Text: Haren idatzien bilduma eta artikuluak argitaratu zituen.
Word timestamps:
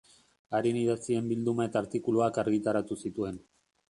Haren 0.59 0.79
idatzien 0.79 1.27
bilduma 1.33 1.67
eta 1.69 1.79
artikuluak 1.85 2.41
argitaratu 2.45 3.01
zituen. 3.07 3.41